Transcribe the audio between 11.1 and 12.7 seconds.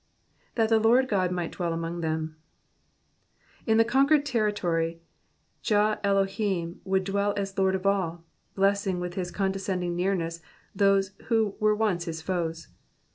who were once his foes.